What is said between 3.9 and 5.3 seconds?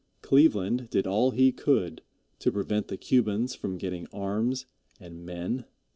arms and